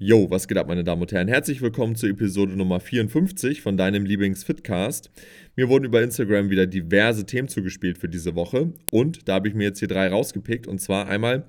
Yo, 0.00 0.30
was 0.30 0.46
geht 0.46 0.56
ab, 0.58 0.68
meine 0.68 0.84
Damen 0.84 1.02
und 1.02 1.10
Herren? 1.10 1.26
Herzlich 1.26 1.60
willkommen 1.60 1.96
zur 1.96 2.08
Episode 2.08 2.52
Nummer 2.52 2.78
54 2.78 3.62
von 3.62 3.76
deinem 3.76 4.04
Lieblings-Fitcast. 4.04 5.10
Mir 5.56 5.68
wurden 5.68 5.86
über 5.86 6.00
Instagram 6.00 6.50
wieder 6.50 6.68
diverse 6.68 7.26
Themen 7.26 7.48
zugespielt 7.48 7.98
für 7.98 8.08
diese 8.08 8.36
Woche 8.36 8.72
und 8.90 9.28
da 9.28 9.34
habe 9.34 9.48
ich 9.48 9.54
mir 9.54 9.64
jetzt 9.64 9.80
hier 9.80 9.88
drei 9.88 10.06
rausgepickt 10.06 10.68
und 10.68 10.80
zwar 10.80 11.08
einmal 11.08 11.48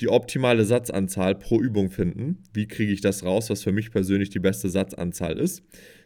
die 0.00 0.08
optimale 0.08 0.64
Satzanzahl 0.64 1.34
pro 1.34 1.60
Übung 1.60 1.90
finden. 1.90 2.42
Wie 2.54 2.66
kriege 2.66 2.90
ich 2.90 3.02
das 3.02 3.22
raus, 3.22 3.50
was 3.50 3.62
für 3.62 3.72
mich 3.72 3.90
persönlich 3.90 4.30
die 4.30 4.38
beste 4.38 4.70
Satzanzahl 4.70 5.38
ist? 5.38 5.62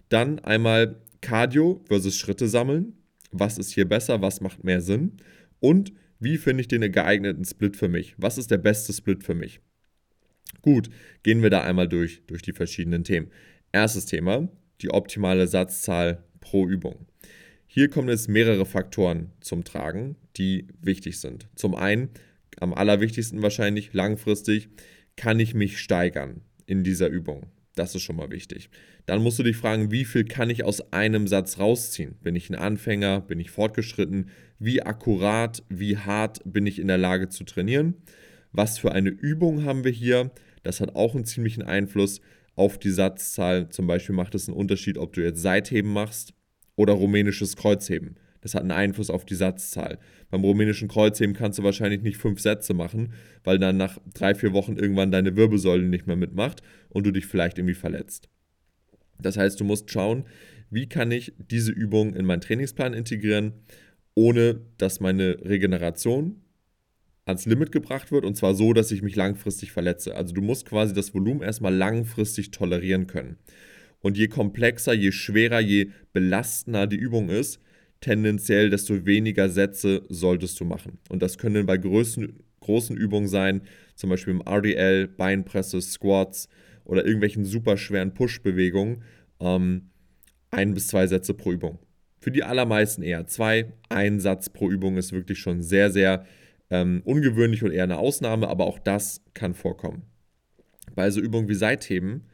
Dann 0.09 0.41
einmal 0.41 0.97
Cardio 1.21 1.81
versus 1.87 2.17
Schritte 2.17 2.49
sammeln. 2.49 2.95
Was 3.31 3.57
ist 3.57 3.71
hier 3.71 3.89
besser? 3.89 4.21
Was 4.21 4.41
macht 4.41 4.65
mehr 4.65 4.81
Sinn? 4.81 5.19
Und 5.61 5.93
wie 6.19 6.39
finde 6.39 6.63
ich 6.63 6.67
den 6.67 6.91
geeigneten 6.91 7.45
Split 7.45 7.77
für 7.77 7.89
mich? 7.89 8.17
Was 8.19 8.37
ist 8.37 8.51
der 8.51 8.59
beste 8.59 8.93
Split 8.93 9.23
für 9.23 9.37
mich? 9.37 9.61
Gut, 10.65 10.89
gehen 11.23 11.43
wir 11.43 11.51
da 11.51 11.61
einmal 11.61 11.87
durch, 11.87 12.23
durch 12.27 12.41
die 12.41 12.55
verschiedenen 12.55 13.05
Themen. 13.05 13.31
Erstes 13.73 14.07
Thema, 14.07 14.49
die 14.81 14.89
optimale 14.89 15.47
Satzzahl 15.47 16.25
pro 16.41 16.67
Übung. 16.67 17.05
Hier 17.67 17.91
kommen 17.91 18.09
jetzt 18.09 18.31
mehrere 18.31 18.65
Faktoren 18.65 19.31
zum 19.43 19.65
Tragen, 19.65 20.17
die 20.39 20.69
wichtig 20.81 21.21
sind. 21.21 21.49
Zum 21.55 21.75
einen, 21.75 22.09
am 22.61 22.73
allerwichtigsten 22.73 23.43
wahrscheinlich 23.43 23.93
langfristig, 23.93 24.71
kann 25.17 25.39
ich 25.39 25.53
mich 25.53 25.79
steigern 25.79 26.41
in 26.65 26.83
dieser 26.83 27.09
Übung. 27.09 27.45
Das 27.75 27.95
ist 27.95 28.01
schon 28.01 28.17
mal 28.17 28.31
wichtig. 28.31 28.71
Dann 29.05 29.23
musst 29.23 29.39
du 29.39 29.43
dich 29.43 29.59
fragen, 29.59 29.91
wie 29.91 30.07
viel 30.07 30.25
kann 30.25 30.49
ich 30.49 30.65
aus 30.65 30.95
einem 30.95 31.29
Satz 31.29 31.59
rausziehen? 31.59 32.15
Bin 32.23 32.37
ich 32.37 32.49
ein 32.49 32.55
Anfänger? 32.55 33.21
Bin 33.21 33.39
ich 33.39 33.51
fortgeschritten? 33.51 34.31
Wie 34.59 34.81
akkurat, 34.81 35.63
wie 35.69 35.99
hart 35.99 36.41
bin 36.47 36.65
ich 36.65 36.79
in 36.79 36.89
der 36.89 36.97
Lage 36.97 37.29
zu 37.29 37.45
trainieren? 37.45 37.97
Was 38.53 38.79
für 38.79 38.93
eine 38.93 39.11
Übung 39.11 39.65
haben 39.65 39.85
wir 39.85 39.91
hier? 39.91 40.31
Das 40.65 40.81
hat 40.81 40.97
auch 40.97 41.15
einen 41.15 41.25
ziemlichen 41.25 41.63
Einfluss 41.63 42.21
auf 42.57 42.79
die 42.79 42.91
Satzzahl. 42.91 43.69
Zum 43.69 43.87
Beispiel 43.87 44.15
macht 44.15 44.35
es 44.35 44.49
einen 44.49 44.57
Unterschied, 44.57 44.99
ob 44.99 45.13
du 45.13 45.23
jetzt 45.23 45.41
Seitheben 45.41 45.93
machst 45.93 46.35
oder 46.75 46.95
rumänisches 46.95 47.57
Kreuzheben. 47.57 48.17
Das 48.41 48.55
hat 48.55 48.63
einen 48.63 48.73
Einfluss 48.73 49.09
auf 49.09 49.25
die 49.25 49.37
Satzzahl. 49.37 49.99
Beim 50.31 50.43
rumänischen 50.43 50.89
Kreuzheben 50.89 51.35
kannst 51.35 51.59
du 51.59 51.63
wahrscheinlich 51.63 52.03
nicht 52.03 52.19
fünf 52.19 52.41
Sätze 52.41 52.75
machen, 52.75 53.15
weil 53.43 53.59
dann 53.59 53.79
nach 53.79 53.99
drei, 54.13 54.35
vier 54.35 54.53
Wochen 54.53 54.77
irgendwann 54.77 55.11
deine 55.11 55.37
Wirbelsäule 55.37 55.85
nicht 55.89 56.07
mehr 56.07 56.17
mitmacht 56.17 56.63
und 56.91 57.07
du 57.07 57.11
dich 57.11 57.25
vielleicht 57.25 57.59
irgendwie 57.59 57.75
verletzt. 57.75 58.29
Das 59.19 59.37
heißt, 59.39 59.59
du 59.61 59.65
musst 59.65 59.91
schauen, 59.91 60.25
wie 60.69 60.89
kann 60.89 61.11
ich 61.11 61.33
diese 61.39 61.73
Übung 61.73 62.15
in 62.15 62.27
meinen 62.27 62.43
Trainingsplan 62.43 62.93
integrieren, 62.93 63.53
ohne 64.15 64.61
dass 64.77 65.01
meine 65.01 65.39
Regeneration 65.43 66.44
ans 67.27 67.47
Limit 67.47 67.73
gebracht 67.73 68.13
wird 68.13 68.25
und 68.25 68.37
zwar 68.37 68.55
so, 68.55 68.73
dass 68.73 68.91
ich 68.91 69.03
mich 69.03 69.17
langfristig 69.17 69.73
verletze. 69.73 70.15
Also 70.15 70.35
du 70.35 70.43
musst 70.43 70.67
quasi 70.67 70.93
das 70.93 71.15
Volumen 71.15 71.43
erstmal 71.43 71.75
langfristig 71.75 72.51
tolerieren 72.51 73.07
können. 73.07 73.39
Und 74.01 74.19
je 74.19 74.29
komplexer, 74.29 74.93
je 74.93 75.13
schwerer, 75.13 75.61
je 75.61 75.91
belastender 76.13 76.87
die 76.87 76.97
Übung 76.97 77.31
ist, 77.31 77.59
tendenziell 78.01 78.69
desto 78.69 79.07
weniger 79.07 79.49
Sätze 79.49 80.03
solltest 80.11 80.61
du 80.61 80.67
machen. 80.67 80.99
Und 81.09 81.23
das 81.23 81.39
können 81.39 81.65
bei 81.65 81.79
größten, 81.79 82.41
großen 82.61 82.97
Übungen 82.97 83.29
sein, 83.29 83.63
zum 83.95 84.11
Beispiel 84.11 84.35
im 84.35 84.43
RDL, 84.43 85.09
Beinpresse, 85.09 85.81
Squats 85.81 86.49
oder 86.85 87.07
irgendwelchen 87.07 87.47
super 87.47 87.79
schweren 87.79 88.13
Push-Bewegungen, 88.13 89.03
ähm, 89.41 89.89
ein 90.51 90.75
bis 90.75 90.89
zwei 90.89 91.07
Sätze 91.07 91.33
pro 91.33 91.53
Übung. 91.53 91.79
Für 92.21 92.31
die 92.31 92.43
allermeisten 92.43 93.03
eher 93.03 93.27
zwei. 93.27 93.73
Ein 93.89 94.21
Satz 94.21 94.51
pro 94.51 94.71
Übung 94.71 94.99
ist 94.99 95.13
wirklich 95.13 95.39
schon 95.39 95.63
sehr, 95.63 95.91
sehr 95.91 96.27
ähm, 96.75 97.03
ungewöhnlich 97.05 97.63
und 97.63 97.71
eher 97.71 97.85
eine 97.85 97.99
Ausnahme, 97.99 98.49
aber 98.49 98.67
auch 98.67 98.81
das 98.81 99.23
kann 99.33 99.55
vorkommen. 99.55 100.03
Bei 100.97 101.09
so 101.11 101.21
Übungen 101.21 101.49
wie 101.49 101.55
Seitheben, 101.55 102.25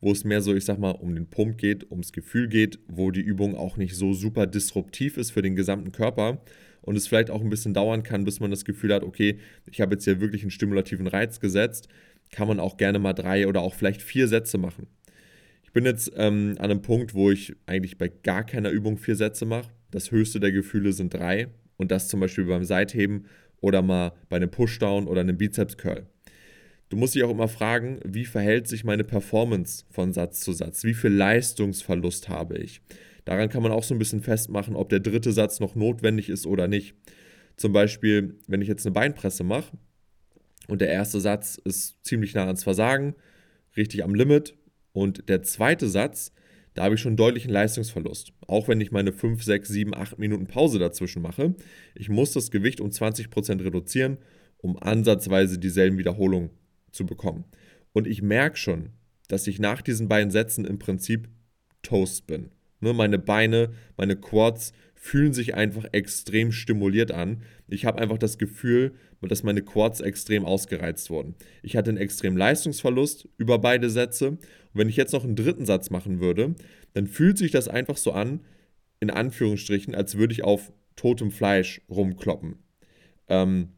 wo 0.00 0.10
es 0.10 0.24
mehr 0.24 0.42
so, 0.42 0.52
ich 0.52 0.64
sag 0.64 0.78
mal, 0.78 0.90
um 0.90 1.14
den 1.14 1.30
Pump 1.30 1.58
geht, 1.58 1.90
ums 1.92 2.12
Gefühl 2.12 2.48
geht, 2.48 2.80
wo 2.88 3.12
die 3.12 3.20
Übung 3.20 3.54
auch 3.54 3.76
nicht 3.76 3.94
so 3.94 4.12
super 4.12 4.48
disruptiv 4.48 5.16
ist 5.16 5.30
für 5.30 5.42
den 5.42 5.54
gesamten 5.54 5.92
Körper 5.92 6.42
und 6.82 6.96
es 6.96 7.06
vielleicht 7.06 7.30
auch 7.30 7.40
ein 7.40 7.48
bisschen 7.48 7.72
dauern 7.72 8.02
kann, 8.02 8.24
bis 8.24 8.40
man 8.40 8.50
das 8.50 8.64
Gefühl 8.64 8.92
hat, 8.92 9.04
okay, 9.04 9.38
ich 9.70 9.80
habe 9.80 9.94
jetzt 9.94 10.04
hier 10.04 10.20
wirklich 10.20 10.42
einen 10.42 10.50
stimulativen 10.50 11.06
Reiz 11.06 11.38
gesetzt, 11.38 11.88
kann 12.32 12.48
man 12.48 12.58
auch 12.58 12.76
gerne 12.76 12.98
mal 12.98 13.12
drei 13.12 13.46
oder 13.46 13.60
auch 13.60 13.74
vielleicht 13.74 14.02
vier 14.02 14.26
Sätze 14.26 14.58
machen. 14.58 14.88
Ich 15.62 15.72
bin 15.72 15.84
jetzt 15.84 16.10
ähm, 16.16 16.56
an 16.58 16.70
einem 16.70 16.82
Punkt, 16.82 17.14
wo 17.14 17.30
ich 17.30 17.54
eigentlich 17.66 17.96
bei 17.96 18.08
gar 18.08 18.44
keiner 18.44 18.70
Übung 18.70 18.98
vier 18.98 19.14
Sätze 19.14 19.46
mache. 19.46 19.70
Das 19.92 20.10
höchste 20.10 20.40
der 20.40 20.50
Gefühle 20.50 20.92
sind 20.92 21.14
drei 21.14 21.46
und 21.76 21.92
das 21.92 22.08
zum 22.08 22.20
Beispiel 22.20 22.44
beim 22.44 22.64
Seitheben 22.64 23.26
oder 23.60 23.82
mal 23.82 24.12
bei 24.28 24.36
einem 24.36 24.50
Pushdown 24.50 25.06
oder 25.06 25.20
einem 25.20 25.36
Bizeps-Curl. 25.36 26.06
Du 26.88 26.96
musst 26.96 27.14
dich 27.14 27.24
auch 27.24 27.30
immer 27.30 27.48
fragen, 27.48 27.98
wie 28.04 28.24
verhält 28.24 28.68
sich 28.68 28.84
meine 28.84 29.04
Performance 29.04 29.84
von 29.90 30.12
Satz 30.12 30.40
zu 30.40 30.52
Satz? 30.52 30.84
Wie 30.84 30.94
viel 30.94 31.10
Leistungsverlust 31.10 32.28
habe 32.28 32.58
ich? 32.58 32.82
Daran 33.24 33.48
kann 33.48 33.62
man 33.62 33.72
auch 33.72 33.82
so 33.82 33.94
ein 33.94 33.98
bisschen 33.98 34.20
festmachen, 34.20 34.76
ob 34.76 34.90
der 34.90 35.00
dritte 35.00 35.32
Satz 35.32 35.60
noch 35.60 35.74
notwendig 35.74 36.28
ist 36.28 36.46
oder 36.46 36.68
nicht. 36.68 36.94
Zum 37.56 37.72
Beispiel, 37.72 38.38
wenn 38.46 38.60
ich 38.60 38.68
jetzt 38.68 38.84
eine 38.84 38.92
Beinpresse 38.92 39.44
mache 39.44 39.76
und 40.68 40.80
der 40.80 40.88
erste 40.88 41.20
Satz 41.20 41.58
ist 41.64 42.04
ziemlich 42.04 42.34
nah 42.34 42.46
ans 42.46 42.64
Versagen, 42.64 43.14
richtig 43.76 44.04
am 44.04 44.14
Limit, 44.14 44.54
und 44.92 45.28
der 45.28 45.42
zweite 45.42 45.88
Satz 45.88 46.32
da 46.74 46.84
habe 46.84 46.96
ich 46.96 47.00
schon 47.00 47.16
deutlichen 47.16 47.50
Leistungsverlust. 47.50 48.32
Auch 48.46 48.68
wenn 48.68 48.80
ich 48.80 48.90
meine 48.90 49.12
5, 49.12 49.42
6, 49.42 49.68
7, 49.68 49.94
8 49.94 50.18
Minuten 50.18 50.46
Pause 50.46 50.78
dazwischen 50.78 51.22
mache. 51.22 51.54
Ich 51.94 52.08
muss 52.08 52.32
das 52.32 52.50
Gewicht 52.50 52.80
um 52.80 52.90
20% 52.90 53.64
reduzieren, 53.64 54.18
um 54.58 54.76
ansatzweise 54.76 55.58
dieselben 55.58 55.98
Wiederholungen 55.98 56.50
zu 56.90 57.06
bekommen. 57.06 57.44
Und 57.92 58.06
ich 58.08 58.22
merke 58.22 58.56
schon, 58.56 58.90
dass 59.28 59.46
ich 59.46 59.58
nach 59.60 59.82
diesen 59.82 60.08
beiden 60.08 60.30
Sätzen 60.30 60.64
im 60.64 60.78
Prinzip 60.78 61.28
Toast 61.82 62.26
bin. 62.26 62.50
Ne, 62.80 62.92
meine 62.92 63.18
Beine, 63.18 63.70
meine 63.96 64.16
Quads 64.16 64.72
fühlen 65.04 65.34
sich 65.34 65.54
einfach 65.54 65.84
extrem 65.92 66.50
stimuliert 66.50 67.12
an. 67.12 67.42
Ich 67.68 67.84
habe 67.84 68.00
einfach 68.00 68.16
das 68.16 68.38
Gefühl, 68.38 68.94
dass 69.20 69.42
meine 69.42 69.60
Quads 69.60 70.00
extrem 70.00 70.46
ausgereizt 70.46 71.10
wurden. 71.10 71.34
Ich 71.62 71.76
hatte 71.76 71.90
einen 71.90 71.98
extremen 71.98 72.38
Leistungsverlust 72.38 73.28
über 73.36 73.58
beide 73.58 73.90
Sätze. 73.90 74.30
Und 74.30 74.40
wenn 74.72 74.88
ich 74.88 74.96
jetzt 74.96 75.12
noch 75.12 75.22
einen 75.22 75.36
dritten 75.36 75.66
Satz 75.66 75.90
machen 75.90 76.20
würde, 76.20 76.54
dann 76.94 77.06
fühlt 77.06 77.36
sich 77.36 77.50
das 77.50 77.68
einfach 77.68 77.98
so 77.98 78.12
an, 78.12 78.40
in 78.98 79.10
Anführungsstrichen, 79.10 79.94
als 79.94 80.16
würde 80.16 80.32
ich 80.32 80.42
auf 80.42 80.72
totem 80.96 81.30
Fleisch 81.30 81.82
rumkloppen. 81.90 82.56
Ähm, 83.28 83.68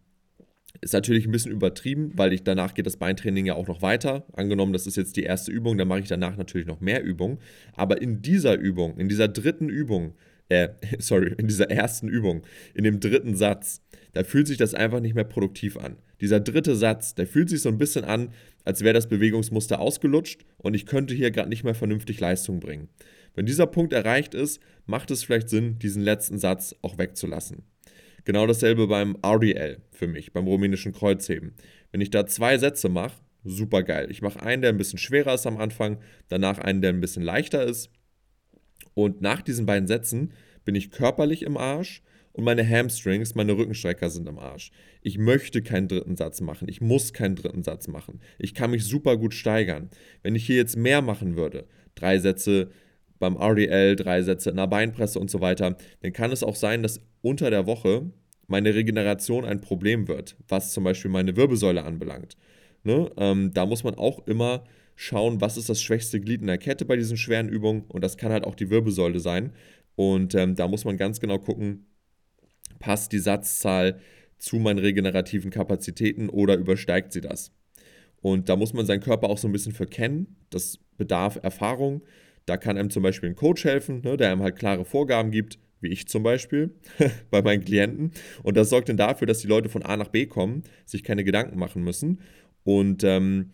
ist 0.80 0.92
natürlich 0.92 1.26
ein 1.26 1.32
bisschen 1.32 1.50
übertrieben, 1.50 2.12
weil 2.14 2.34
ich 2.34 2.44
danach 2.44 2.72
geht 2.72 2.86
das 2.86 2.98
Beintraining 2.98 3.46
ja 3.46 3.54
auch 3.54 3.66
noch 3.66 3.82
weiter. 3.82 4.26
Angenommen, 4.32 4.72
das 4.72 4.86
ist 4.86 4.96
jetzt 4.96 5.16
die 5.16 5.24
erste 5.24 5.50
Übung, 5.50 5.76
dann 5.76 5.88
mache 5.88 6.00
ich 6.00 6.08
danach 6.08 6.36
natürlich 6.36 6.68
noch 6.68 6.80
mehr 6.80 7.02
Übungen. 7.02 7.38
Aber 7.72 8.00
in 8.00 8.22
dieser 8.22 8.56
Übung, 8.56 8.96
in 8.96 9.08
dieser 9.08 9.26
dritten 9.26 9.68
Übung, 9.68 10.14
äh, 10.48 10.68
sorry, 10.98 11.34
in 11.38 11.48
dieser 11.48 11.70
ersten 11.70 12.08
Übung, 12.08 12.42
in 12.74 12.84
dem 12.84 13.00
dritten 13.00 13.36
Satz, 13.36 13.82
da 14.12 14.24
fühlt 14.24 14.46
sich 14.46 14.56
das 14.58 14.74
einfach 14.74 15.00
nicht 15.00 15.14
mehr 15.14 15.24
produktiv 15.24 15.76
an. 15.76 15.96
Dieser 16.20 16.40
dritte 16.40 16.74
Satz, 16.76 17.14
der 17.14 17.26
fühlt 17.26 17.50
sich 17.50 17.60
so 17.60 17.68
ein 17.68 17.78
bisschen 17.78 18.04
an, 18.04 18.30
als 18.64 18.82
wäre 18.82 18.94
das 18.94 19.08
Bewegungsmuster 19.08 19.80
ausgelutscht 19.80 20.44
und 20.56 20.74
ich 20.74 20.86
könnte 20.86 21.14
hier 21.14 21.30
gerade 21.30 21.50
nicht 21.50 21.64
mehr 21.64 21.74
vernünftig 21.74 22.18
Leistung 22.20 22.60
bringen. 22.60 22.88
Wenn 23.34 23.46
dieser 23.46 23.66
Punkt 23.66 23.92
erreicht 23.92 24.34
ist, 24.34 24.60
macht 24.86 25.10
es 25.10 25.22
vielleicht 25.22 25.50
Sinn, 25.50 25.78
diesen 25.78 26.02
letzten 26.02 26.38
Satz 26.38 26.74
auch 26.80 26.96
wegzulassen. 26.96 27.64
Genau 28.24 28.46
dasselbe 28.46 28.88
beim 28.88 29.16
RDL 29.22 29.82
für 29.92 30.08
mich, 30.08 30.32
beim 30.32 30.46
rumänischen 30.46 30.92
Kreuzheben. 30.92 31.54
Wenn 31.92 32.00
ich 32.00 32.10
da 32.10 32.26
zwei 32.26 32.58
Sätze 32.58 32.88
mache, 32.88 33.20
super 33.44 33.82
geil. 33.82 34.10
Ich 34.10 34.22
mache 34.22 34.42
einen, 34.42 34.62
der 34.62 34.72
ein 34.72 34.78
bisschen 34.78 34.98
schwerer 34.98 35.34
ist 35.34 35.46
am 35.46 35.58
Anfang, 35.58 35.98
danach 36.28 36.58
einen, 36.58 36.80
der 36.80 36.90
ein 36.90 37.00
bisschen 37.00 37.22
leichter 37.22 37.62
ist. 37.64 37.90
Und 38.94 39.20
nach 39.20 39.42
diesen 39.42 39.66
beiden 39.66 39.86
Sätzen 39.86 40.32
bin 40.64 40.74
ich 40.74 40.90
körperlich 40.90 41.42
im 41.42 41.56
Arsch 41.56 42.02
und 42.32 42.44
meine 42.44 42.68
Hamstrings, 42.68 43.34
meine 43.34 43.56
Rückenstrecker 43.56 44.10
sind 44.10 44.28
im 44.28 44.38
Arsch. 44.38 44.70
Ich 45.00 45.16
möchte 45.16 45.62
keinen 45.62 45.88
dritten 45.88 46.16
Satz 46.16 46.40
machen. 46.42 46.68
Ich 46.68 46.82
muss 46.82 47.14
keinen 47.14 47.34
dritten 47.34 47.62
Satz 47.62 47.88
machen. 47.88 48.20
Ich 48.38 48.52
kann 48.52 48.72
mich 48.72 48.84
super 48.84 49.16
gut 49.16 49.32
steigern. 49.32 49.88
Wenn 50.22 50.34
ich 50.34 50.44
hier 50.44 50.56
jetzt 50.56 50.76
mehr 50.76 51.00
machen 51.00 51.36
würde, 51.36 51.66
drei 51.94 52.18
Sätze 52.18 52.70
beim 53.18 53.36
RDL, 53.36 53.96
drei 53.96 54.20
Sätze 54.22 54.50
in 54.50 54.56
der 54.56 54.66
Beinpresse 54.66 55.18
und 55.18 55.30
so 55.30 55.40
weiter, 55.40 55.76
dann 56.02 56.12
kann 56.12 56.30
es 56.30 56.42
auch 56.42 56.56
sein, 56.56 56.82
dass 56.82 57.00
unter 57.22 57.50
der 57.50 57.66
Woche 57.66 58.10
meine 58.48 58.74
Regeneration 58.74 59.44
ein 59.44 59.60
Problem 59.60 60.08
wird, 60.08 60.36
was 60.48 60.72
zum 60.72 60.84
Beispiel 60.84 61.10
meine 61.10 61.36
Wirbelsäule 61.36 61.84
anbelangt. 61.84 62.36
Ne? 62.84 63.10
Ähm, 63.16 63.52
da 63.54 63.66
muss 63.66 63.82
man 63.82 63.94
auch 63.94 64.26
immer 64.26 64.64
schauen, 64.96 65.40
was 65.40 65.56
ist 65.56 65.68
das 65.68 65.80
schwächste 65.80 66.20
Glied 66.20 66.40
in 66.40 66.46
der 66.48 66.58
Kette 66.58 66.84
bei 66.84 66.96
diesen 66.96 67.16
schweren 67.16 67.48
Übungen 67.48 67.84
und 67.88 68.02
das 68.02 68.16
kann 68.16 68.32
halt 68.32 68.44
auch 68.44 68.54
die 68.54 68.70
Wirbelsäule 68.70 69.20
sein. 69.20 69.52
Und 69.94 70.34
ähm, 70.34 70.56
da 70.56 70.66
muss 70.66 70.84
man 70.84 70.96
ganz 70.96 71.20
genau 71.20 71.38
gucken, 71.38 71.86
passt 72.80 73.12
die 73.12 73.18
Satzzahl 73.18 74.00
zu 74.38 74.56
meinen 74.56 74.78
regenerativen 74.78 75.50
Kapazitäten 75.50 76.28
oder 76.28 76.56
übersteigt 76.56 77.12
sie 77.12 77.20
das? 77.20 77.52
Und 78.20 78.48
da 78.48 78.56
muss 78.56 78.72
man 78.72 78.86
seinen 78.86 79.00
Körper 79.00 79.28
auch 79.28 79.38
so 79.38 79.48
ein 79.48 79.52
bisschen 79.52 79.72
verkennen. 79.72 80.36
Das 80.50 80.78
bedarf 80.96 81.38
Erfahrung. 81.42 82.02
Da 82.44 82.56
kann 82.56 82.76
einem 82.76 82.90
zum 82.90 83.02
Beispiel 83.02 83.28
ein 83.28 83.36
Coach 83.36 83.64
helfen, 83.64 84.00
ne, 84.02 84.16
der 84.16 84.32
einem 84.32 84.42
halt 84.42 84.56
klare 84.56 84.84
Vorgaben 84.84 85.30
gibt, 85.30 85.58
wie 85.80 85.88
ich 85.88 86.08
zum 86.08 86.22
Beispiel 86.22 86.74
bei 87.30 87.42
meinen 87.42 87.64
Klienten. 87.64 88.12
Und 88.42 88.56
das 88.56 88.70
sorgt 88.70 88.88
dann 88.88 88.96
dafür, 88.96 89.26
dass 89.26 89.38
die 89.38 89.46
Leute 89.46 89.68
von 89.68 89.82
A 89.82 89.96
nach 89.96 90.08
B 90.08 90.26
kommen, 90.26 90.62
sich 90.84 91.02
keine 91.02 91.24
Gedanken 91.24 91.58
machen 91.58 91.82
müssen 91.82 92.20
und 92.64 93.04
ähm, 93.04 93.50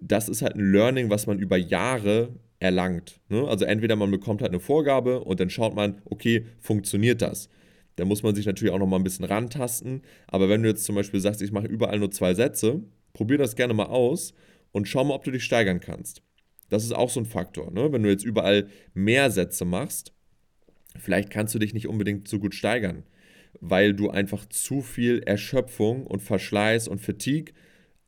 das 0.00 0.28
ist 0.28 0.42
halt 0.42 0.56
ein 0.56 0.72
Learning, 0.72 1.10
was 1.10 1.26
man 1.26 1.38
über 1.38 1.56
Jahre 1.56 2.34
erlangt. 2.58 3.20
Ne? 3.28 3.46
Also 3.46 3.64
entweder 3.64 3.96
man 3.96 4.10
bekommt 4.10 4.42
halt 4.42 4.52
eine 4.52 4.60
Vorgabe 4.60 5.20
und 5.20 5.40
dann 5.40 5.50
schaut 5.50 5.74
man, 5.74 6.00
okay, 6.04 6.46
funktioniert 6.60 7.22
das? 7.22 7.48
Da 7.96 8.04
muss 8.04 8.22
man 8.22 8.34
sich 8.34 8.46
natürlich 8.46 8.72
auch 8.72 8.78
noch 8.78 8.86
mal 8.86 8.96
ein 8.96 9.04
bisschen 9.04 9.24
rantasten. 9.24 10.02
Aber 10.26 10.48
wenn 10.48 10.62
du 10.62 10.68
jetzt 10.68 10.84
zum 10.84 10.94
Beispiel 10.94 11.20
sagst, 11.20 11.42
ich 11.42 11.52
mache 11.52 11.66
überall 11.66 11.98
nur 11.98 12.10
zwei 12.10 12.34
Sätze, 12.34 12.82
probier 13.14 13.38
das 13.38 13.56
gerne 13.56 13.74
mal 13.74 13.86
aus 13.86 14.34
und 14.72 14.86
schau 14.86 15.04
mal, 15.04 15.14
ob 15.14 15.24
du 15.24 15.30
dich 15.30 15.44
steigern 15.44 15.80
kannst. 15.80 16.22
Das 16.68 16.84
ist 16.84 16.94
auch 16.94 17.10
so 17.10 17.20
ein 17.20 17.26
Faktor. 17.26 17.70
Ne? 17.70 17.92
Wenn 17.92 18.02
du 18.02 18.10
jetzt 18.10 18.24
überall 18.24 18.68
mehr 18.92 19.30
Sätze 19.30 19.64
machst, 19.64 20.12
vielleicht 20.98 21.30
kannst 21.30 21.54
du 21.54 21.58
dich 21.58 21.72
nicht 21.72 21.88
unbedingt 21.88 22.28
so 22.28 22.38
gut 22.38 22.54
steigern, 22.54 23.04
weil 23.60 23.94
du 23.94 24.10
einfach 24.10 24.44
zu 24.46 24.82
viel 24.82 25.22
Erschöpfung 25.24 26.06
und 26.06 26.22
Verschleiß 26.22 26.88
und 26.88 27.00
Fatigue 27.00 27.54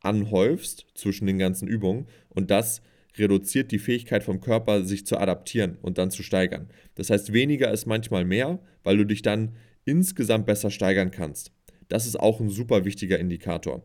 anhäufst 0.01 0.85
zwischen 0.95 1.27
den 1.27 1.37
ganzen 1.37 1.67
Übungen 1.67 2.07
und 2.29 2.51
das 2.51 2.81
reduziert 3.17 3.71
die 3.71 3.79
Fähigkeit 3.79 4.23
vom 4.23 4.39
Körper, 4.39 4.83
sich 4.83 5.05
zu 5.05 5.17
adaptieren 5.17 5.77
und 5.81 5.97
dann 5.97 6.11
zu 6.11 6.23
steigern. 6.23 6.69
Das 6.95 7.09
heißt, 7.09 7.33
weniger 7.33 7.71
ist 7.71 7.85
manchmal 7.85 8.25
mehr, 8.25 8.59
weil 8.83 8.97
du 8.97 9.05
dich 9.05 9.21
dann 9.21 9.55
insgesamt 9.85 10.45
besser 10.45 10.71
steigern 10.71 11.11
kannst. 11.11 11.51
Das 11.87 12.05
ist 12.05 12.19
auch 12.19 12.39
ein 12.39 12.49
super 12.49 12.85
wichtiger 12.85 13.19
Indikator. 13.19 13.83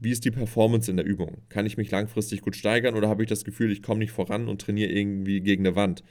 Wie 0.00 0.10
ist 0.10 0.24
die 0.24 0.30
Performance 0.30 0.90
in 0.90 0.96
der 0.96 1.06
Übung? 1.06 1.38
Kann 1.48 1.66
ich 1.66 1.76
mich 1.76 1.90
langfristig 1.90 2.40
gut 2.40 2.56
steigern 2.56 2.94
oder 2.94 3.08
habe 3.08 3.22
ich 3.22 3.28
das 3.28 3.44
Gefühl, 3.44 3.72
ich 3.72 3.82
komme 3.82 4.00
nicht 4.00 4.12
voran 4.12 4.48
und 4.48 4.60
trainiere 4.60 4.90
irgendwie 4.90 5.40
gegen 5.40 5.66
eine 5.66 5.76
Wand? 5.76 6.04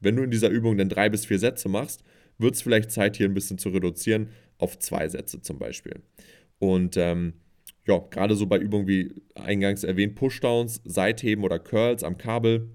Wenn 0.00 0.16
du 0.16 0.22
in 0.22 0.30
dieser 0.30 0.48
Übung 0.48 0.76
dann 0.76 0.88
drei 0.88 1.08
bis 1.08 1.26
vier 1.26 1.38
Sätze 1.38 1.68
machst, 1.68 2.04
wird 2.38 2.54
es 2.54 2.62
vielleicht 2.62 2.90
Zeit, 2.90 3.16
hier 3.16 3.28
ein 3.28 3.34
bisschen 3.34 3.58
zu 3.58 3.68
reduzieren 3.70 4.28
auf 4.58 4.78
zwei 4.78 5.08
Sätze 5.08 5.40
zum 5.40 5.58
Beispiel. 5.58 6.02
Und 6.58 6.96
ähm, 6.96 7.34
ja, 7.86 7.98
gerade 7.98 8.34
so 8.34 8.46
bei 8.46 8.58
Übungen 8.58 8.86
wie 8.86 9.14
eingangs 9.34 9.84
erwähnt, 9.84 10.14
Pushdowns, 10.14 10.80
Seitheben 10.84 11.44
oder 11.44 11.58
Curls 11.58 12.02
am 12.02 12.16
Kabel, 12.16 12.70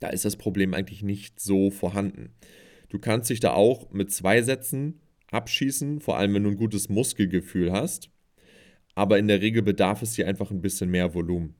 da 0.00 0.08
ist 0.08 0.24
das 0.24 0.36
Problem 0.36 0.74
eigentlich 0.74 1.02
nicht 1.02 1.40
so 1.40 1.70
vorhanden. 1.70 2.34
Du 2.88 2.98
kannst 2.98 3.30
dich 3.30 3.40
da 3.40 3.52
auch 3.52 3.90
mit 3.90 4.10
zwei 4.10 4.42
Sätzen 4.42 5.00
abschießen, 5.30 6.00
vor 6.00 6.18
allem 6.18 6.34
wenn 6.34 6.44
du 6.44 6.50
ein 6.50 6.56
gutes 6.56 6.88
Muskelgefühl 6.88 7.72
hast. 7.72 8.10
Aber 8.94 9.18
in 9.18 9.28
der 9.28 9.40
Regel 9.40 9.62
bedarf 9.62 10.02
es 10.02 10.16
hier 10.16 10.28
einfach 10.28 10.50
ein 10.50 10.60
bisschen 10.60 10.90
mehr 10.90 11.14
Volumen. 11.14 11.54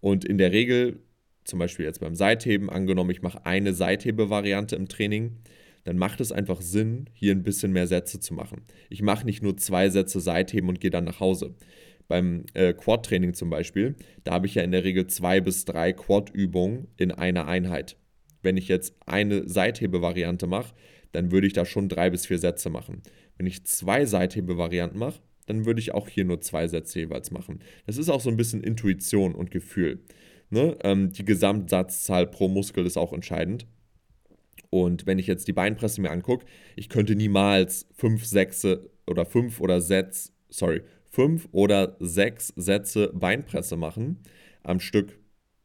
Und 0.00 0.24
in 0.24 0.38
der 0.38 0.52
Regel, 0.52 1.00
zum 1.44 1.58
Beispiel 1.58 1.84
jetzt 1.84 2.00
beim 2.00 2.14
Seitheben, 2.14 2.70
angenommen, 2.70 3.10
ich 3.10 3.22
mache 3.22 3.44
eine 3.44 3.74
Seithebe-Variante 3.74 4.76
im 4.76 4.88
Training, 4.88 5.38
dann 5.84 5.98
macht 5.98 6.20
es 6.20 6.32
einfach 6.32 6.62
Sinn, 6.62 7.10
hier 7.12 7.32
ein 7.32 7.42
bisschen 7.42 7.72
mehr 7.72 7.86
Sätze 7.86 8.20
zu 8.20 8.34
machen. 8.34 8.62
Ich 8.88 9.02
mache 9.02 9.26
nicht 9.26 9.42
nur 9.42 9.56
zwei 9.56 9.88
Sätze 9.90 10.20
Seitheben 10.20 10.68
und 10.68 10.80
gehe 10.80 10.90
dann 10.90 11.04
nach 11.04 11.20
Hause. 11.20 11.54
Beim 12.12 12.44
äh, 12.52 12.74
Quad-Training 12.74 13.32
zum 13.32 13.48
Beispiel, 13.48 13.94
da 14.24 14.32
habe 14.32 14.46
ich 14.46 14.54
ja 14.54 14.62
in 14.62 14.70
der 14.70 14.84
Regel 14.84 15.06
zwei 15.06 15.40
bis 15.40 15.64
drei 15.64 15.94
Quad-Übungen 15.94 16.88
in 16.98 17.10
einer 17.10 17.48
Einheit. 17.48 17.96
Wenn 18.42 18.58
ich 18.58 18.68
jetzt 18.68 18.94
eine 19.06 19.48
Seithebe-Variante 19.48 20.46
mache, 20.46 20.74
dann 21.12 21.32
würde 21.32 21.46
ich 21.46 21.54
da 21.54 21.64
schon 21.64 21.88
drei 21.88 22.10
bis 22.10 22.26
vier 22.26 22.36
Sätze 22.36 22.68
machen. 22.68 23.00
Wenn 23.38 23.46
ich 23.46 23.64
zwei 23.64 24.04
Seithebe-Varianten 24.04 24.98
mache, 24.98 25.22
dann 25.46 25.64
würde 25.64 25.80
ich 25.80 25.94
auch 25.94 26.06
hier 26.06 26.26
nur 26.26 26.42
zwei 26.42 26.68
Sätze 26.68 26.98
jeweils 26.98 27.30
machen. 27.30 27.60
Das 27.86 27.96
ist 27.96 28.10
auch 28.10 28.20
so 28.20 28.28
ein 28.28 28.36
bisschen 28.36 28.62
Intuition 28.62 29.34
und 29.34 29.50
Gefühl. 29.50 30.00
Ne? 30.50 30.76
Ähm, 30.84 31.12
die 31.12 31.24
Gesamtsatzzahl 31.24 32.26
pro 32.26 32.48
Muskel 32.48 32.84
ist 32.84 32.98
auch 32.98 33.14
entscheidend. 33.14 33.66
Und 34.68 35.06
wenn 35.06 35.18
ich 35.18 35.28
jetzt 35.28 35.48
die 35.48 35.54
Beinpresse 35.54 36.02
mir 36.02 36.10
angucke, 36.10 36.44
ich 36.76 36.90
könnte 36.90 37.14
niemals 37.14 37.88
fünf 37.94 38.26
Sätze 38.26 38.90
oder 39.06 39.24
fünf 39.24 39.62
oder 39.62 39.80
Sätze, 39.80 40.32
sorry, 40.50 40.82
fünf 41.12 41.46
oder 41.52 41.96
sechs 42.00 42.48
Sätze 42.56 43.12
Beinpresse 43.14 43.76
machen 43.76 44.20
am 44.62 44.80
Stück. 44.80 45.18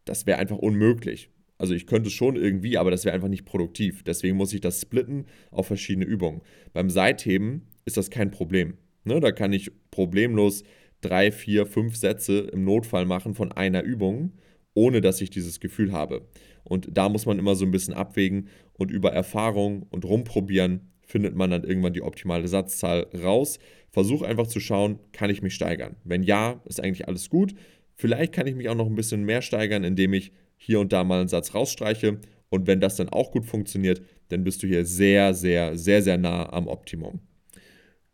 Das 0.04 0.26
wäre 0.26 0.40
einfach 0.40 0.58
unmöglich. 0.58 1.30
Also 1.58 1.74
ich 1.74 1.88
könnte 1.88 2.08
es 2.08 2.14
schon 2.14 2.36
irgendwie, 2.36 2.78
aber 2.78 2.92
das 2.92 3.06
wäre 3.06 3.16
einfach 3.16 3.30
nicht 3.30 3.46
produktiv. 3.46 4.04
Deswegen 4.04 4.38
muss 4.38 4.54
ich 4.54 4.62
das 4.62 4.82
splitten 4.82 5.26
auf 5.50 5.68
verschiedene 5.68 6.06
Übungen. 6.06 6.42
Beim 6.74 6.90
Seitheben 6.90 7.68
ist 7.86 7.98
das 7.98 8.10
kein 8.10 8.30
Problem. 8.30 8.76
Ne, 9.06 9.20
da 9.22 9.32
kann 9.32 9.54
ich 9.54 9.72
problemlos 9.90 10.64
drei, 11.02 11.32
vier, 11.32 11.66
fünf 11.66 11.96
Sätze 11.96 12.40
im 12.40 12.66
Notfall 12.66 13.06
machen 13.06 13.34
von 13.34 13.52
einer 13.54 13.84
Übung, 13.84 14.34
ohne 14.74 15.00
dass 15.00 15.22
ich 15.22 15.30
dieses 15.30 15.60
Gefühl 15.62 15.94
habe. 15.94 16.28
Und 16.64 16.90
da 16.92 17.08
muss 17.08 17.26
man 17.26 17.40
immer 17.40 17.56
so 17.56 17.66
ein 17.66 17.72
bisschen 17.72 17.94
abwägen 17.94 18.50
und 18.74 18.92
über 18.92 19.14
Erfahrung 19.14 19.84
und 19.90 20.04
rumprobieren 20.04 20.92
findet 21.08 21.36
man 21.36 21.50
dann 21.50 21.64
irgendwann 21.64 21.94
die 21.94 22.04
optimale 22.04 22.48
Satzzahl 22.48 23.08
raus. 23.24 23.58
Versuch 23.90 24.22
einfach 24.22 24.48
zu 24.48 24.60
schauen, 24.60 25.00
kann 25.14 25.30
ich 25.30 25.42
mich 25.42 25.56
steigern? 25.56 25.96
Wenn 26.04 26.22
ja, 26.22 26.62
ist 26.66 26.80
eigentlich 26.84 27.08
alles 27.08 27.30
gut. 27.30 27.56
Vielleicht 27.96 28.34
kann 28.34 28.46
ich 28.46 28.56
mich 28.56 28.70
auch 28.70 28.76
noch 28.76 28.86
ein 28.86 28.96
bisschen 28.96 29.24
mehr 29.24 29.42
steigern, 29.42 29.84
indem 29.84 30.14
ich 30.14 30.32
hier 30.58 30.80
und 30.80 30.94
da 30.94 31.04
mal 31.04 31.20
einen 31.20 31.30
Satz 31.30 31.56
rausstreiche. 31.56 32.20
Und 32.50 32.68
wenn 32.68 32.80
das 32.80 32.98
dann 32.98 33.10
auch 33.10 33.32
gut 33.32 33.46
funktioniert, 33.46 34.02
dann 34.30 34.44
bist 34.44 34.62
du 34.62 34.68
hier 34.68 34.86
sehr, 34.86 35.34
sehr, 35.34 35.78
sehr, 35.78 36.02
sehr 36.04 36.18
nah 36.18 36.52
am 36.52 36.68
Optimum. 36.68 37.22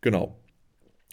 Genau. 0.00 0.40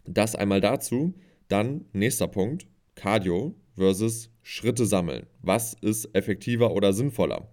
Das 0.06 0.36
einmal 0.36 0.62
dazu. 0.62 1.14
Dann 1.48 1.86
nächster 1.92 2.28
Punkt, 2.28 2.68
Cardio 2.96 3.56
versus 3.76 4.30
Schritte 4.42 4.86
sammeln. 4.86 5.26
Was 5.42 5.74
ist 5.82 6.16
effektiver 6.16 6.74
oder 6.74 6.94
sinnvoller? 6.94 7.50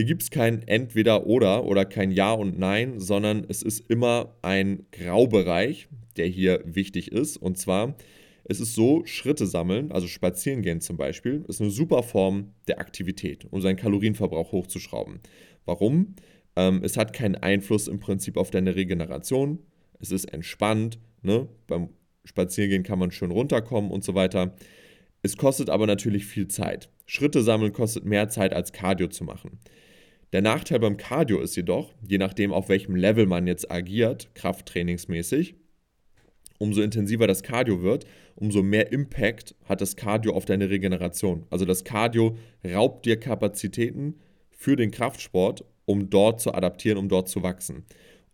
Hier 0.00 0.06
gibt 0.06 0.22
es 0.22 0.30
kein 0.30 0.66
Entweder 0.66 1.26
oder 1.26 1.66
oder 1.66 1.84
kein 1.84 2.10
Ja 2.10 2.32
und 2.32 2.58
Nein, 2.58 2.98
sondern 3.00 3.44
es 3.46 3.60
ist 3.60 3.80
immer 3.90 4.34
ein 4.40 4.86
Graubereich, 4.92 5.88
der 6.16 6.26
hier 6.26 6.62
wichtig 6.64 7.12
ist. 7.12 7.36
Und 7.36 7.58
zwar 7.58 7.96
es 8.44 8.60
ist 8.60 8.74
so, 8.74 9.04
Schritte 9.04 9.46
sammeln, 9.46 9.92
also 9.92 10.06
spazieren 10.06 10.62
gehen 10.62 10.80
zum 10.80 10.96
Beispiel, 10.96 11.44
ist 11.48 11.60
eine 11.60 11.68
super 11.68 12.02
Form 12.02 12.54
der 12.66 12.80
Aktivität, 12.80 13.46
um 13.50 13.60
seinen 13.60 13.76
Kalorienverbrauch 13.76 14.52
hochzuschrauben. 14.52 15.20
Warum? 15.66 16.14
Ähm, 16.56 16.80
es 16.82 16.96
hat 16.96 17.12
keinen 17.12 17.34
Einfluss 17.34 17.86
im 17.86 18.00
Prinzip 18.00 18.38
auf 18.38 18.50
deine 18.50 18.76
Regeneration. 18.76 19.58
Es 19.98 20.12
ist 20.12 20.32
entspannt. 20.32 20.98
Ne? 21.20 21.46
Beim 21.66 21.90
Spazierengehen 22.24 22.84
kann 22.84 22.98
man 22.98 23.10
schön 23.10 23.32
runterkommen 23.32 23.90
und 23.90 24.02
so 24.02 24.14
weiter. 24.14 24.54
Es 25.22 25.36
kostet 25.36 25.68
aber 25.68 25.86
natürlich 25.86 26.24
viel 26.24 26.48
Zeit. 26.48 26.88
Schritte 27.04 27.42
sammeln 27.42 27.74
kostet 27.74 28.06
mehr 28.06 28.30
Zeit 28.30 28.54
als 28.54 28.72
Cardio 28.72 29.08
zu 29.08 29.24
machen. 29.24 29.58
Der 30.32 30.42
Nachteil 30.42 30.78
beim 30.78 30.96
Cardio 30.96 31.40
ist 31.40 31.56
jedoch, 31.56 31.92
je 32.06 32.18
nachdem 32.18 32.52
auf 32.52 32.68
welchem 32.68 32.94
Level 32.94 33.26
man 33.26 33.48
jetzt 33.48 33.70
agiert, 33.70 34.32
krafttrainingsmäßig, 34.34 35.56
umso 36.58 36.82
intensiver 36.82 37.26
das 37.26 37.42
Cardio 37.42 37.82
wird, 37.82 38.06
umso 38.36 38.62
mehr 38.62 38.92
Impact 38.92 39.56
hat 39.64 39.80
das 39.80 39.96
Cardio 39.96 40.34
auf 40.34 40.44
deine 40.44 40.70
Regeneration. 40.70 41.46
Also 41.50 41.64
das 41.64 41.82
Cardio 41.82 42.36
raubt 42.64 43.06
dir 43.06 43.18
Kapazitäten 43.18 44.20
für 44.50 44.76
den 44.76 44.92
Kraftsport, 44.92 45.64
um 45.84 46.10
dort 46.10 46.40
zu 46.40 46.54
adaptieren, 46.54 46.98
um 46.98 47.08
dort 47.08 47.28
zu 47.28 47.42
wachsen. 47.42 47.84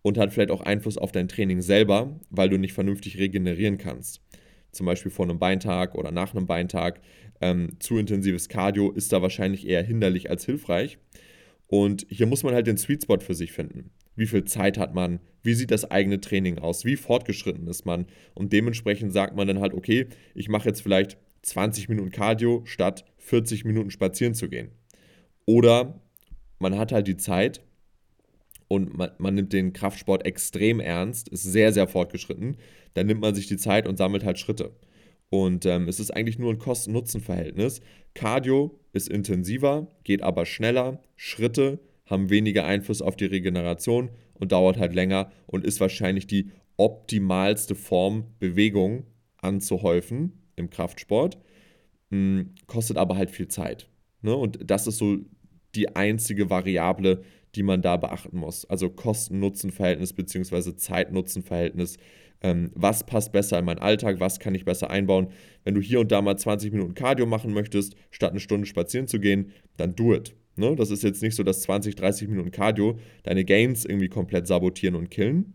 Und 0.03 0.19
hat 0.19 0.33
vielleicht 0.33 0.51
auch 0.51 0.61
Einfluss 0.61 0.99
auf 0.99 1.13
dein 1.13 1.29
Training 1.29 1.63
selber, 1.63 2.21
weil 2.29 2.51
du 2.51 2.59
nicht 2.59 2.75
vernünftig 2.75 3.19
regenerieren 3.19 3.79
kannst. 3.79 4.21
Zum 4.71 4.85
Beispiel 4.85 5.11
vor 5.11 5.25
einem 5.25 5.39
Beintag 5.39 5.95
oder 5.95 6.11
nach 6.11 6.35
einem 6.35 6.47
Beintag. 6.47 7.01
Ähm, 7.41 7.71
zu 7.81 7.97
intensives 7.97 8.49
Cardio 8.49 8.91
ist 8.93 9.13
da 9.13 9.23
wahrscheinlich 9.23 9.67
eher 9.67 9.83
hinderlich 9.83 10.29
als 10.29 10.45
hilfreich. 10.45 10.99
Und 11.69 12.07
hier 12.09 12.27
muss 12.27 12.43
man 12.43 12.55
halt 12.55 12.67
den 12.67 12.79
Sweet 12.79 13.03
Spot 13.03 13.19
für 13.19 13.35
sich 13.35 13.53
finden. 13.53 13.91
Wie 14.15 14.27
viel 14.27 14.45
Zeit 14.45 14.79
hat 14.79 14.95
man? 14.95 15.21
Wie 15.43 15.55
sieht 15.55 15.71
das 15.71 15.91
eigene 15.91 16.21
Training 16.21 16.59
aus? 16.59 16.85
Wie 16.85 16.97
fortgeschritten 16.97 17.67
ist 17.67 17.85
man? 17.85 18.07
Und 18.35 18.53
dementsprechend 18.53 19.13
sagt 19.13 19.37
man 19.37 19.47
dann 19.47 19.61
halt, 19.61 19.75
okay, 19.75 20.07
ich 20.35 20.49
mache 20.49 20.69
jetzt 20.69 20.81
vielleicht 20.81 21.19
20 21.43 21.89
Minuten 21.89 22.11
Cardio 22.11 22.63
statt 22.65 23.05
40 23.19 23.65
Minuten 23.65 23.91
spazieren 23.91 24.35
zu 24.35 24.49
gehen. 24.49 24.71
Oder 25.45 26.01
man 26.59 26.77
hat 26.77 26.93
halt 26.93 27.07
die 27.07 27.17
Zeit 27.17 27.61
und 28.69 28.97
man, 28.97 29.11
man, 29.19 29.35
nimmt 29.35 29.53
den 29.53 29.73
Kraftsport 29.73 30.27
extrem 30.27 30.81
ernst, 30.81 31.29
ist 31.29 31.45
sehr, 31.45 31.73
sehr 31.73 31.87
fortgeschritten. 31.87 32.57
Dann 32.95 33.07
nimmt 33.07 33.21
man 33.21 33.35
sich 33.35 33.47
die 33.47 33.57
Zeit 33.59 33.87
und 33.87 33.97
sammelt 33.97 34.25
halt 34.25 34.39
Schritte. 34.39 34.73
Und 35.31 35.67
ähm, 35.67 35.89
es 35.89 36.01
ist 36.01 36.11
eigentlich 36.11 36.39
nur 36.39 36.53
ein 36.53 36.59
Kosten-Nutzen-Verhältnis. 36.59 37.81
Cardio 38.15 38.79
ist 38.93 39.09
intensiver, 39.09 39.89
geht 40.05 40.23
aber 40.23 40.47
schneller. 40.47 41.03
Schritte 41.17 41.81
haben 42.07 42.31
weniger 42.31 42.65
Einfluss 42.65 43.03
auf 43.03 43.17
die 43.17 43.27
Regeneration 43.27 44.11
und 44.35 44.53
dauert 44.53 44.79
halt 44.79 44.95
länger 44.95 45.31
und 45.47 45.65
ist 45.65 45.81
wahrscheinlich 45.81 46.27
die 46.27 46.51
optimalste 46.77 47.75
Form, 47.75 48.27
Bewegung 48.39 49.05
anzuhäufen 49.39 50.33
im 50.57 50.71
Kraftsport. 50.71 51.39
Hm, 52.11 52.55
kostet 52.67 52.97
aber 52.97 53.17
halt 53.17 53.31
viel 53.31 53.49
Zeit. 53.49 53.89
Ne? 54.23 54.35
Und 54.35 54.71
das 54.71 54.87
ist 54.87 54.99
so 54.99 55.19
die 55.75 55.95
einzige 55.97 56.49
Variable, 56.51 57.23
die 57.55 57.63
man 57.63 57.83
da 57.83 57.97
beachten 57.97 58.39
muss. 58.39 58.65
Also 58.67 58.91
Kosten-Nutzen-Verhältnis 58.91 60.13
bzw. 60.13 60.77
Zeit-Nutzen-Verhältnis 60.77 61.97
ähm, 62.43 62.71
was 62.75 63.05
passt 63.07 63.33
besser 63.33 63.59
in 63.59 63.65
meinen 63.65 63.79
Alltag, 63.79 64.21
was 64.21 64.39
kann 64.39 64.55
ich 64.55 64.65
besser 64.65 64.91
einbauen. 64.91 65.29
Wenn 65.65 65.75
du 65.75 65.81
hier 65.81 66.01
und 66.01 66.13
da 66.13 66.23
mal 66.23 66.37
20 66.37 66.73
Minuten 66.73 66.95
Cardio 66.95 67.27
machen 67.27 67.53
möchtest, 67.53 67.97
statt 68.11 68.31
eine 68.31 68.41
Stunde 68.41 68.67
spazieren 68.67 69.09
zu 69.09 69.21
gehen, 69.21 69.53
dann 69.77 69.95
do 69.95 70.15
it. 70.15 70.35
Ne? 70.57 70.75
Das 70.77 70.91
ist 70.91 71.03
jetzt 71.03 71.23
nicht 71.23 71.35
so, 71.35 71.43
dass 71.43 71.63
20, 71.63 71.97
30 71.97 72.29
Minuten 72.29 72.51
Cardio 72.51 72.99
deine 73.23 73.45
Gains 73.45 73.85
irgendwie 73.85 74.09
komplett 74.09 74.47
sabotieren 74.47 74.97
und 74.97 75.11
killen. 75.11 75.55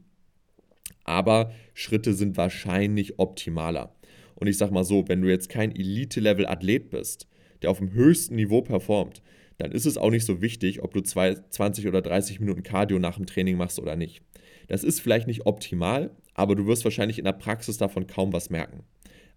Aber 1.04 1.52
Schritte 1.74 2.14
sind 2.14 2.38
wahrscheinlich 2.38 3.20
optimaler. 3.20 3.96
Und 4.36 4.48
ich 4.48 4.58
sag 4.58 4.72
mal 4.72 4.84
so, 4.84 5.08
wenn 5.08 5.22
du 5.22 5.30
jetzt 5.30 5.50
kein 5.50 5.76
Elite-Level-Athlet 5.76 6.90
bist, 6.90 7.28
der 7.62 7.70
auf 7.70 7.78
dem 7.78 7.94
höchsten 7.94 8.36
Niveau 8.36 8.62
performt, 8.62 9.22
dann 9.58 9.72
ist 9.72 9.86
es 9.86 9.98
auch 9.98 10.10
nicht 10.10 10.26
so 10.26 10.42
wichtig, 10.42 10.82
ob 10.82 10.94
du 10.94 11.02
20 11.02 11.88
oder 11.88 12.02
30 12.02 12.40
Minuten 12.40 12.64
Cardio 12.64 12.98
nach 12.98 13.18
dem 13.18 13.28
Training 13.28 13.58
machst 13.58 13.80
oder 13.80 13.96
nicht. 13.96 14.24
Das 14.72 14.86
ist 14.86 15.02
vielleicht 15.02 15.28
nicht 15.28 15.46
optimal, 15.46 16.12
aber 16.34 16.56
du 16.56 16.66
wirst 16.66 16.86
wahrscheinlich 16.86 17.20
in 17.20 17.26
der 17.26 17.34
Praxis 17.34 17.78
davon 17.78 18.08
kaum 18.08 18.32
was 18.32 18.50
merken. 18.50 18.86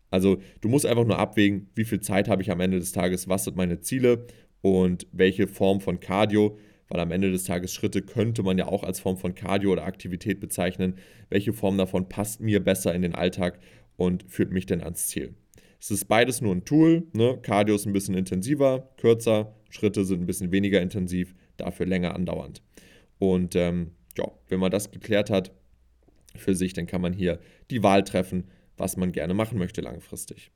Also 0.08 0.38
du 0.60 0.68
musst 0.68 0.86
einfach 0.86 1.04
nur 1.04 1.18
abwägen, 1.18 1.68
wie 1.74 1.84
viel 1.84 1.98
Zeit 1.98 2.28
habe 2.28 2.40
ich 2.40 2.52
am 2.52 2.60
Ende 2.60 2.78
des 2.78 2.92
Tages, 2.92 3.28
was 3.28 3.42
sind 3.42 3.56
meine 3.56 3.80
Ziele 3.80 4.28
und 4.60 5.08
welche 5.10 5.48
Form 5.48 5.80
von 5.80 5.98
Cardio, 5.98 6.56
weil 6.86 7.00
am 7.00 7.10
Ende 7.10 7.32
des 7.32 7.42
Tages 7.42 7.74
Schritte 7.74 8.00
könnte 8.02 8.44
man 8.44 8.58
ja 8.58 8.68
auch 8.68 8.84
als 8.84 9.00
Form 9.00 9.16
von 9.16 9.34
Cardio 9.34 9.72
oder 9.72 9.86
Aktivität 9.86 10.38
bezeichnen. 10.38 10.98
Welche 11.30 11.52
Form 11.52 11.78
davon 11.78 12.08
passt 12.08 12.40
mir 12.40 12.62
besser 12.62 12.94
in 12.94 13.02
den 13.02 13.16
Alltag 13.16 13.58
und 13.96 14.22
führt 14.28 14.52
mich 14.52 14.66
denn 14.66 14.84
ans 14.84 15.08
Ziel? 15.08 15.34
Es 15.80 15.90
ist 15.90 16.04
beides 16.04 16.42
nur 16.42 16.54
ein 16.54 16.64
Tool. 16.64 17.08
Ne? 17.12 17.40
Cardio 17.42 17.74
ist 17.74 17.86
ein 17.86 17.92
bisschen 17.92 18.14
intensiver, 18.14 18.88
kürzer, 18.98 19.52
Schritte 19.68 20.04
sind 20.04 20.20
ein 20.20 20.26
bisschen 20.26 20.52
weniger 20.52 20.80
intensiv, 20.80 21.34
dafür 21.56 21.86
länger 21.86 22.14
andauernd. 22.14 22.62
Und 23.18 23.56
ähm, 23.56 23.90
ja, 24.16 24.30
wenn 24.48 24.60
man 24.60 24.70
das 24.70 24.90
geklärt 24.90 25.30
hat 25.30 25.52
für 26.36 26.54
sich, 26.54 26.72
dann 26.72 26.86
kann 26.86 27.00
man 27.00 27.12
hier 27.12 27.38
die 27.70 27.82
Wahl 27.82 28.04
treffen, 28.04 28.48
was 28.76 28.96
man 28.96 29.12
gerne 29.12 29.34
machen 29.34 29.58
möchte 29.58 29.80
langfristig. 29.80 30.50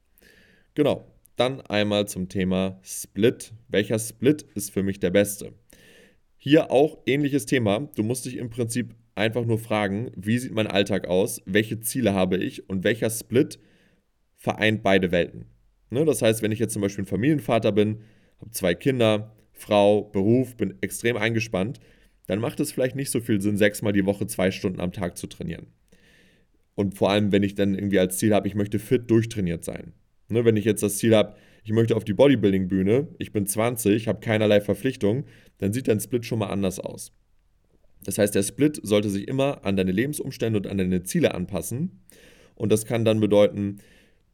Genau, 0.75 1.07
dann 1.37 1.61
einmal 1.62 2.09
zum 2.09 2.29
Thema 2.29 2.81
Split. 2.83 3.53
Welcher 3.69 3.99
Split 3.99 4.43
ist 4.55 4.71
für 4.71 4.83
mich 4.83 5.00
der 5.00 5.11
beste? 5.11 5.53
Hier 6.37 6.71
auch 6.71 6.99
ähnliches 7.07 7.47
Thema. 7.47 7.88
Du 7.95 8.03
musst 8.03 8.25
dich 8.25 8.37
im 8.37 8.50
Prinzip 8.50 8.95
einfach 9.15 9.45
nur 9.45 9.59
fragen, 9.59 10.11
wie 10.17 10.38
sieht 10.38 10.53
mein 10.53 10.67
Alltag 10.67 11.07
aus, 11.09 11.43
welche 11.45 11.81
Ziele 11.81 12.15
habe 12.15 12.37
ich 12.37 12.69
und 12.69 12.85
welcher 12.85 13.11
Split 13.11 13.59
vereint 14.37 14.83
beide 14.83 15.11
Welten. 15.11 15.47
Ne, 15.91 16.05
das 16.05 16.23
heißt, 16.23 16.43
wenn 16.43 16.53
ich 16.53 16.59
jetzt 16.59 16.73
zum 16.73 16.83
Beispiel 16.83 17.05
ein 17.05 17.09
Familienvater 17.09 17.73
bin, 17.73 18.03
habe 18.41 18.50
zwei 18.50 18.75
Kinder, 18.75 19.35
Frau, 19.53 20.03
Beruf, 20.03 20.57
bin 20.57 20.77
extrem 20.81 21.17
eingespannt, 21.17 21.81
dann 22.28 22.38
macht 22.38 22.61
es 22.61 22.70
vielleicht 22.70 22.94
nicht 22.94 23.11
so 23.11 23.20
viel 23.20 23.40
Sinn, 23.40 23.56
sechsmal 23.56 23.92
die 23.92 24.06
Woche 24.06 24.26
zwei 24.26 24.52
Stunden 24.52 24.80
am 24.80 24.92
Tag 24.92 25.18
zu 25.18 25.26
trainieren. 25.26 25.66
Und 26.76 26.94
vor 26.94 27.11
allem, 27.11 27.32
wenn 27.32 27.42
ich 27.42 27.56
dann 27.56 27.75
irgendwie 27.75 27.99
als 27.99 28.18
Ziel 28.18 28.32
habe, 28.32 28.47
ich 28.47 28.54
möchte 28.54 28.78
fit 28.78 29.11
durchtrainiert 29.11 29.64
sein. 29.64 29.94
Ne, 30.28 30.44
wenn 30.44 30.56
ich 30.56 30.66
jetzt 30.66 30.82
das 30.82 30.99
Ziel 30.99 31.16
habe, 31.16 31.35
ich 31.64 31.73
möchte 31.73 31.97
auf 31.97 32.04
die 32.04 32.12
Bodybuilding-Bühne, 32.12 33.08
ich 33.18 33.32
bin 33.32 33.47
20, 33.47 34.06
habe 34.06 34.20
keinerlei 34.20 34.61
Verpflichtung, 34.61 35.25
dann 35.56 35.73
sieht 35.73 35.88
dein 35.88 36.00
Split 36.00 36.26
schon 36.26 36.38
mal 36.38 36.50
anders 36.50 36.78
aus. 36.78 37.12
Das 38.04 38.18
heißt, 38.18 38.35
der 38.35 38.42
Split 38.42 38.78
sollte 38.82 39.08
sich 39.08 39.26
immer 39.26 39.64
an 39.64 39.76
deine 39.76 39.90
Lebensumstände 39.90 40.58
und 40.58 40.66
an 40.66 40.78
deine 40.78 41.02
Ziele 41.02 41.35
anpassen. 41.35 42.02
Und 42.54 42.70
das 42.70 42.85
kann 42.85 43.04
dann 43.04 43.20
bedeuten, 43.20 43.78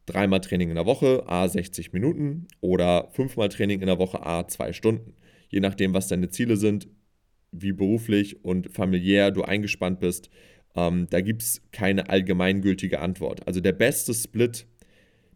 dreimal 0.05 0.41
Training 0.41 0.69
in 0.69 0.75
der 0.75 0.85
Woche, 0.85 1.23
a 1.27 1.47
60 1.47 1.93
Minuten 1.93 2.47
oder 2.59 3.07
fünfmal 3.13 3.49
Training 3.49 3.79
in 3.79 3.87
der 3.87 3.99
Woche, 3.99 4.25
a 4.25 4.47
2 4.47 4.73
Stunden. 4.73 5.13
Je 5.49 5.61
nachdem, 5.61 5.93
was 5.93 6.09
deine 6.09 6.29
Ziele 6.29 6.57
sind, 6.57 6.87
wie 7.61 7.71
beruflich 7.71 8.43
und 8.43 8.71
familiär 8.71 9.31
du 9.31 9.43
eingespannt 9.43 9.99
bist, 9.99 10.29
ähm, 10.75 11.07
da 11.09 11.21
gibt 11.21 11.41
es 11.41 11.61
keine 11.71 12.09
allgemeingültige 12.09 12.99
Antwort. 12.99 13.47
Also 13.47 13.61
der 13.61 13.73
beste 13.73 14.13
Split, 14.13 14.67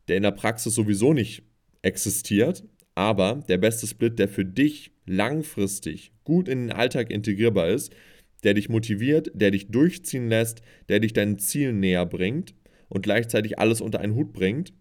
der 0.08 0.18
in 0.18 0.24
der 0.24 0.32
Praxis 0.32 0.76
sowieso 0.76 1.14
nicht 1.14 1.44
existiert, 1.82 2.64
aber 2.96 3.44
der 3.48 3.58
beste 3.58 3.88
Split, 3.88 4.20
der 4.20 4.28
für 4.28 4.46
dich 4.46 4.92
langfristig 5.06 6.12
gut 6.24 6.48
in 6.48 6.68
den 6.68 6.72
Alltag 6.72 7.10
integrierbar 7.10 7.70
ist, 7.70 7.94
der 8.44 8.54
dich 8.54 8.70
motiviert, 8.70 9.32
der 9.34 9.52
dich 9.52 9.68
durchziehen 9.68 10.30
lässt, 10.30 10.62
der 10.88 11.00
dich 11.00 11.14
deinen 11.14 11.40
Zielen 11.40 11.80
näher 11.80 12.06
bringt 12.06 12.54
und 12.88 13.04
gleichzeitig 13.04 13.60
alles 13.60 13.82
unter 13.82 14.00
einen 14.00 14.16
Hut 14.16 14.34
bringt, 14.34 14.74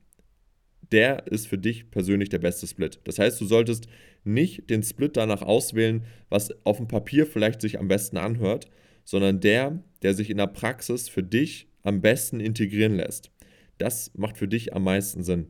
der 0.92 1.26
ist 1.26 1.47
für 1.47 1.59
dich 1.59 1.90
persönlich 1.90 2.28
der 2.28 2.38
beste 2.38 2.66
Split. 2.66 3.00
Das 3.04 3.18
heißt, 3.18 3.40
du 3.40 3.47
solltest 3.47 3.88
nicht 4.25 4.71
den 4.71 4.83
Split 4.83 5.16
danach 5.16 5.42
auswählen, 5.42 6.04
was 6.28 6.50
auf 6.64 6.78
dem 6.78 6.88
Papier 6.88 7.26
vielleicht 7.26 7.61
sich 7.61 7.78
am 7.78 7.88
besten 7.88 8.16
anhört, 8.16 8.68
sondern 9.04 9.40
der, 9.40 9.83
der 10.02 10.14
sich 10.14 10.30
in 10.30 10.37
der 10.37 10.47
Praxis 10.47 11.09
für 11.09 11.23
dich 11.23 11.68
am 11.83 12.00
besten 12.00 12.40
integrieren 12.40 12.97
lässt. 12.97 13.30
Das 13.78 14.12
macht 14.14 14.37
für 14.37 14.49
dich 14.49 14.75
am 14.75 14.85
meisten 14.85 15.23
Sinn. 15.23 15.47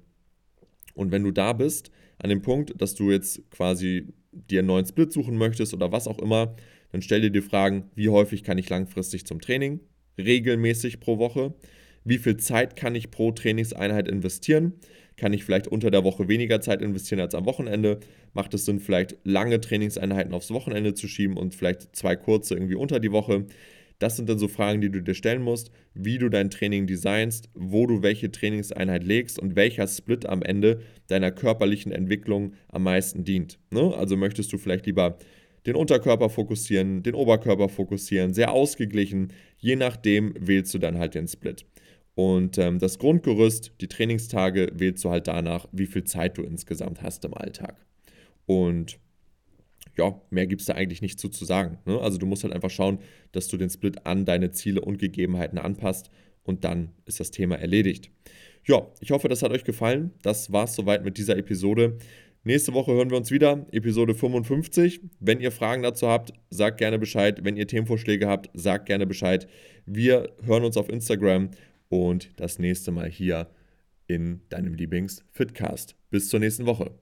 Und 0.95 1.12
wenn 1.12 1.25
du 1.25 1.30
da 1.30 1.52
bist, 1.52 1.90
an 2.18 2.30
dem 2.30 2.42
Punkt, 2.42 2.80
dass 2.80 2.95
du 2.95 3.11
jetzt 3.11 3.49
quasi 3.50 4.09
dir 4.33 4.61
einen 4.61 4.68
neuen 4.68 4.87
Split 4.87 5.12
suchen 5.12 5.37
möchtest 5.37 5.73
oder 5.73 5.92
was 5.92 6.07
auch 6.07 6.18
immer, 6.18 6.57
dann 6.92 7.02
stell 7.02 7.21
dir 7.21 7.30
die 7.30 7.40
Fragen, 7.40 7.90
wie 7.95 8.09
häufig 8.09 8.42
kann 8.42 8.59
ich 8.59 8.68
langfristig 8.68 9.26
zum 9.26 9.40
Training, 9.40 9.80
regelmäßig 10.18 11.00
pro 11.00 11.18
Woche, 11.18 11.54
wie 12.04 12.18
viel 12.18 12.37
Zeit 12.37 12.76
kann 12.76 12.95
ich 12.95 13.11
pro 13.11 13.33
Trainingseinheit 13.33 14.09
investieren, 14.09 14.75
kann 15.18 15.32
ich 15.34 15.44
vielleicht 15.44 15.68
unter 15.68 15.90
der 15.90 16.04
Woche 16.04 16.28
weniger 16.28 16.60
Zeit 16.60 16.80
investieren 16.80 17.20
als 17.20 17.34
am 17.34 17.44
Wochenende, 17.44 18.00
macht 18.32 18.54
es 18.54 18.64
Sinn, 18.64 18.80
vielleicht 18.80 19.16
lange 19.25 19.60
Trainingseinheiten 19.60 20.32
aufs 20.32 20.50
Wochenende 20.50 20.94
zu 20.94 21.08
schieben 21.08 21.37
und 21.37 21.54
vielleicht 21.54 21.94
zwei 21.94 22.16
kurze 22.16 22.54
irgendwie 22.54 22.76
unter 22.76 23.00
die 23.00 23.12
Woche. 23.12 23.44
Das 23.98 24.16
sind 24.16 24.28
dann 24.28 24.38
so 24.38 24.46
Fragen, 24.46 24.80
die 24.80 24.90
du 24.90 25.02
dir 25.02 25.14
stellen 25.14 25.42
musst, 25.42 25.72
wie 25.92 26.18
du 26.18 26.28
dein 26.28 26.50
Training 26.50 26.87
designst, 26.87 27.50
wo 27.54 27.87
du 27.87 28.02
welche 28.02 28.30
Trainingseinheit 28.30 29.02
legst 29.02 29.40
und 29.40 29.56
welcher 29.56 29.88
Split 29.88 30.25
am 30.25 30.42
Ende 30.42 30.80
deiner 31.08 31.32
körperlichen 31.32 31.90
Entwicklung 31.90 32.52
am 32.68 32.84
meisten 32.84 33.25
dient. 33.25 33.58
Ne? 33.70 33.92
Also 33.94 34.16
möchtest 34.16 34.52
du 34.52 34.58
vielleicht 34.58 34.87
lieber 34.87 35.18
den 35.66 35.75
Unterkörper 35.75 36.30
fokussieren, 36.30 37.02
den 37.02 37.14
Oberkörper 37.14 37.68
fokussieren, 37.68 38.32
sehr 38.32 38.52
ausgeglichen. 38.52 39.32
Je 39.58 39.75
nachdem 39.75 40.32
wählst 40.38 40.72
du 40.72 40.78
dann 40.78 40.98
halt 40.98 41.14
den 41.14 41.26
Split. 41.26 41.66
Und 42.18 42.58
ähm, 42.58 42.80
das 42.80 42.98
Grundgerüst, 42.98 43.75
die 43.80 43.87
Trainingstage, 43.87 44.72
wählst 44.75 45.04
du 45.04 45.10
halt 45.10 45.28
danach, 45.28 45.68
wie 45.70 45.87
viel 45.87 46.02
Zeit 46.02 46.37
du 46.37 46.42
insgesamt 46.42 47.00
hast 47.00 47.25
im 47.25 47.32
Alltag. 47.32 47.76
Und 48.44 48.98
ja, 49.96 50.20
mehr 50.30 50.48
gibt 50.48 50.62
es 50.62 50.66
da 50.66 50.75
eigentlich 50.75 51.00
nicht 51.00 51.20
zu, 51.20 51.28
zu 51.28 51.44
sagen. 51.44 51.78
Ne? 51.84 51.96
Also 52.00 52.18
du 52.18 52.26
musst 52.26 52.42
halt 52.42 52.52
einfach 52.52 52.70
schauen, 52.70 52.98
dass 53.30 53.46
du 53.46 53.56
den 53.56 53.70
Split 53.70 54.04
an 54.04 54.25
deine 54.25 54.50
Ziele 54.50 54.80
und 54.80 54.98
Gegebenheiten 54.98 55.58
anpasst 55.58 56.10
und 56.42 56.64
dann 56.64 56.90
ist 57.04 57.20
das 57.20 57.30
Thema 57.30 57.54
erledigt. 57.54 58.10
Ja, 58.64 58.88
ich 58.98 59.12
hoffe, 59.12 59.28
das 59.28 59.42
hat 59.42 59.52
euch 59.52 59.62
gefallen. 59.62 60.10
Das 60.22 60.50
war 60.50 60.64
es 60.64 60.75
soweit 60.75 61.04
mit 61.04 61.18
dieser 61.18 61.37
Episode. 61.37 61.98
Nächste 62.42 62.72
Woche 62.72 62.94
hören 62.94 63.10
wir 63.10 63.16
uns 63.16 63.30
wieder, 63.30 63.64
Episode 63.70 64.16
55. 64.16 65.02
Wenn 65.20 65.38
ihr 65.38 65.52
Fragen 65.52 65.84
dazu 65.84 66.08
habt, 66.08 66.32
sagt 66.50 66.78
gerne 66.78 66.98
Bescheid. 66.98 67.44
Wenn 67.44 67.56
ihr 67.56 67.68
Themenvorschläge 67.68 68.26
habt, 68.26 68.50
sagt 68.54 68.87
gerne 68.87 69.06
Bescheid. 69.06 69.46
Wir 69.87 70.32
hören 70.44 70.64
uns 70.64 70.76
auf 70.76 70.88
Instagram 70.88 71.50
und 71.88 72.30
das 72.37 72.59
nächste 72.59 72.90
Mal 72.90 73.09
hier 73.09 73.49
in 74.07 74.40
deinem 74.49 74.75
Lieblings-Fitcast. 74.75 75.97
Bis 76.11 76.28
zur 76.28 76.40
nächsten 76.40 76.66
Woche. 76.66 76.92